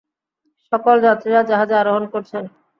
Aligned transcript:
সকল 0.71 0.95
যাত্রীরা 1.05 1.41
জাহাজে 1.49 1.75
আরোহণ 1.77 2.03
করছেন! 2.13 2.43